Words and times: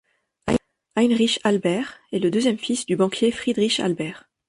Heinrich 0.95 1.39
Albert 1.43 1.99
est 2.11 2.17
le 2.17 2.31
deuxième 2.31 2.57
fils 2.57 2.87
du 2.87 2.95
banquier 2.95 3.29
Friedrich 3.29 3.79
Albert. 3.79 4.27